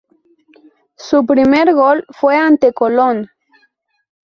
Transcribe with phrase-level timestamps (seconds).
[0.95, 3.29] Su primer gol fue ante Colón.